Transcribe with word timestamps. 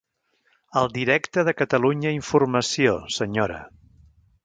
Al 0.81 0.89
directe 0.95 1.45
de 1.49 1.55
Catalunya 1.61 2.17
Informació, 2.17 2.99
senyora. 3.19 3.65